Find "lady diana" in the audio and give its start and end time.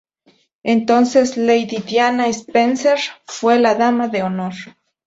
1.37-2.27